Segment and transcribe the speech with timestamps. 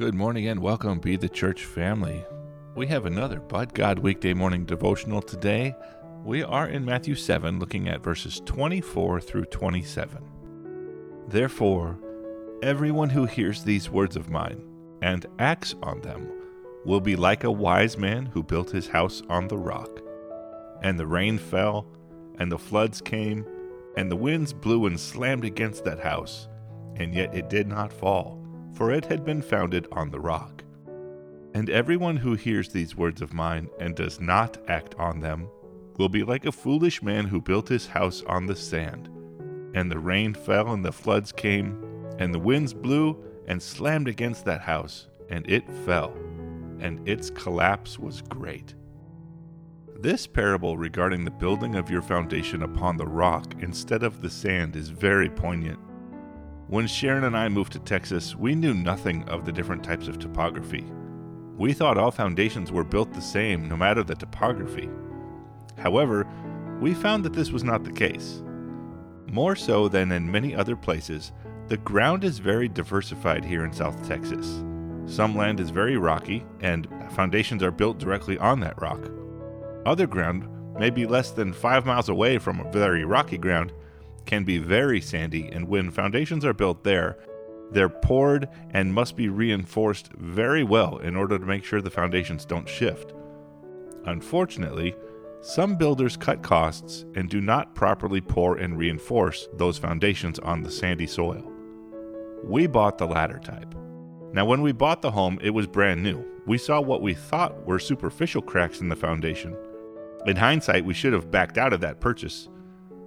[0.00, 2.24] Good morning and welcome, Be the Church family.
[2.74, 5.76] We have another But God weekday morning devotional today.
[6.24, 10.24] We are in Matthew 7, looking at verses 24 through 27.
[11.28, 11.98] Therefore,
[12.62, 14.62] everyone who hears these words of mine
[15.02, 16.30] and acts on them
[16.86, 20.00] will be like a wise man who built his house on the rock.
[20.80, 21.86] And the rain fell,
[22.38, 23.44] and the floods came,
[23.98, 26.48] and the winds blew and slammed against that house,
[26.96, 28.39] and yet it did not fall
[28.74, 30.62] for it had been founded on the rock.
[31.54, 35.48] And everyone who hears these words of mine and does not act on them
[35.98, 39.08] will be like a foolish man who built his house on the sand.
[39.74, 41.84] And the rain fell, and the floods came,
[42.18, 46.12] and the winds blew and slammed against that house, and it fell,
[46.78, 48.74] and its collapse was great.
[49.98, 54.76] This parable regarding the building of your foundation upon the rock instead of the sand
[54.76, 55.78] is very poignant.
[56.70, 60.20] When Sharon and I moved to Texas, we knew nothing of the different types of
[60.20, 60.84] topography.
[61.56, 64.88] We thought all foundations were built the same no matter the topography.
[65.76, 66.28] However,
[66.80, 68.44] we found that this was not the case.
[69.26, 71.32] More so than in many other places,
[71.66, 74.62] the ground is very diversified here in South Texas.
[75.06, 79.10] Some land is very rocky, and foundations are built directly on that rock.
[79.86, 80.46] Other ground
[80.78, 83.72] may be less than five miles away from a very rocky ground,
[84.26, 87.18] can be very sandy, and when foundations are built there,
[87.70, 92.44] they're poured and must be reinforced very well in order to make sure the foundations
[92.44, 93.14] don't shift.
[94.06, 94.94] Unfortunately,
[95.42, 100.70] some builders cut costs and do not properly pour and reinforce those foundations on the
[100.70, 101.50] sandy soil.
[102.44, 103.74] We bought the latter type.
[104.32, 106.24] Now, when we bought the home, it was brand new.
[106.46, 109.56] We saw what we thought were superficial cracks in the foundation.
[110.26, 112.48] In hindsight, we should have backed out of that purchase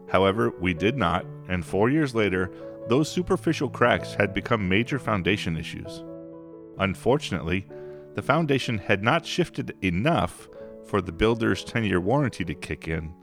[0.10, 2.52] However, we did not, and four years later,
[2.88, 6.04] those superficial cracks had become major foundation issues.
[6.80, 7.66] Unfortunately,
[8.16, 10.48] the foundation had not shifted enough
[10.86, 13.14] for the builder's 10 year warranty to kick in,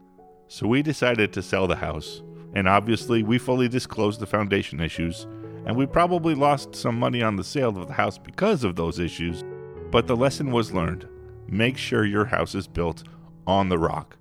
[0.47, 2.23] so we decided to sell the house.
[2.53, 5.25] And obviously, we fully disclosed the foundation issues,
[5.65, 8.99] and we probably lost some money on the sale of the house because of those
[8.99, 9.43] issues.
[9.91, 11.07] But the lesson was learned
[11.47, 13.03] make sure your house is built
[13.45, 14.17] on the rock.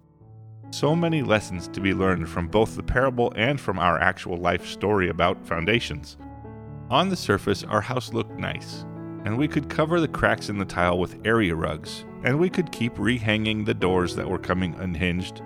[0.72, 4.68] So many lessons to be learned from both the parable and from our actual life
[4.68, 6.16] story about foundations.
[6.90, 8.84] On the surface, our house looked nice,
[9.24, 12.70] and we could cover the cracks in the tile with area rugs, and we could
[12.70, 15.42] keep rehanging the doors that were coming unhinged.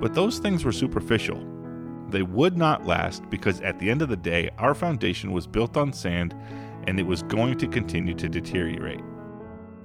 [0.00, 1.46] But those things were superficial.
[2.08, 5.76] They would not last because at the end of the day, our foundation was built
[5.76, 6.34] on sand
[6.86, 9.02] and it was going to continue to deteriorate.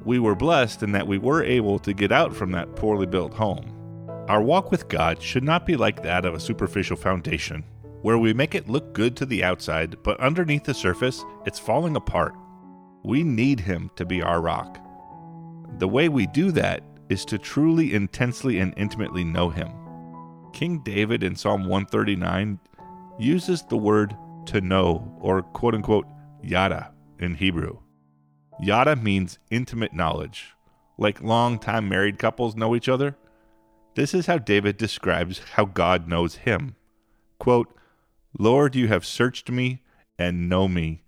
[0.05, 3.33] We were blessed in that we were able to get out from that poorly built
[3.33, 3.72] home
[4.29, 7.63] our walk with God should not be like that of a superficial foundation,
[8.01, 11.95] where we make it look good to the outside, but underneath the surface, it's falling
[11.95, 12.33] apart.
[13.03, 14.79] We need Him to be our rock.
[15.79, 19.71] The way we do that is to truly, intensely, and intimately know Him.
[20.53, 22.59] King David in Psalm 139
[23.19, 26.07] uses the word to know, or quote unquote,
[26.41, 27.79] yada in Hebrew.
[28.61, 30.53] Yada means intimate knowledge,
[30.97, 33.17] like long time married couples know each other.
[33.95, 36.75] This is how David describes how God knows him.
[37.39, 37.75] Quote,
[38.37, 39.83] Lord, you have searched me
[40.17, 41.03] and know me.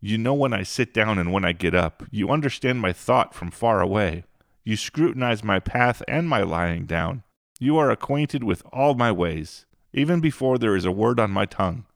[0.00, 2.04] You know when I sit down and when I get up.
[2.10, 4.24] You understand my thought from far away.
[4.64, 7.24] You scrutinize my path and my lying down.
[7.58, 11.46] You are acquainted with all my ways, even before there is a word on my
[11.46, 11.86] tongue.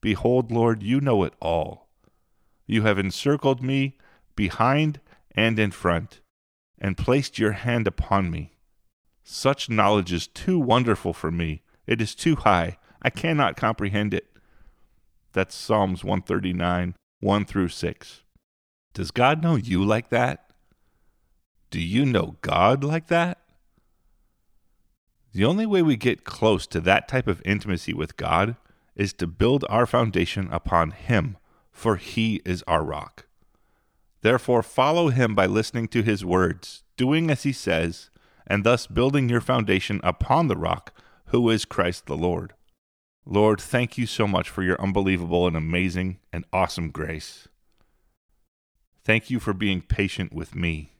[0.00, 1.88] Behold, Lord, you know it all.
[2.66, 3.96] You have encircled me
[4.36, 5.00] behind
[5.32, 6.20] and in front,
[6.78, 8.53] and placed your hand upon me.
[9.24, 11.62] Such knowledge is too wonderful for me.
[11.86, 12.76] It is too high.
[13.00, 14.28] I cannot comprehend it.
[15.32, 18.22] That's Psalms 139, 1 through 6.
[18.92, 20.50] Does God know you like that?
[21.70, 23.38] Do you know God like that?
[25.32, 28.56] The only way we get close to that type of intimacy with God
[28.94, 31.38] is to build our foundation upon Him,
[31.72, 33.26] for He is our rock.
[34.20, 38.10] Therefore, follow Him by listening to His words, doing as He says,
[38.46, 40.92] and thus building your foundation upon the rock,
[41.26, 42.54] who is Christ the Lord.
[43.26, 47.48] Lord, thank you so much for your unbelievable and amazing and awesome grace.
[49.02, 50.92] Thank you for being patient with me.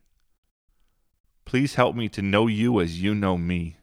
[1.44, 3.76] Please help me to know you as you know me.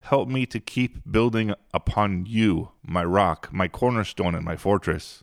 [0.00, 5.22] Help me to keep building upon you, my rock, my cornerstone, and my fortress.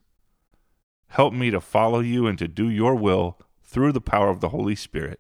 [1.10, 4.50] Help me to follow you and to do your will through the power of the
[4.50, 5.20] Holy Spirit.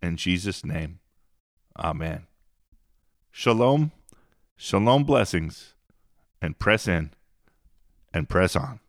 [0.00, 1.00] In Jesus' name.
[1.76, 2.26] Amen.
[3.32, 3.90] Shalom,
[4.56, 5.74] shalom blessings,
[6.40, 7.10] and press in
[8.12, 8.80] and press on.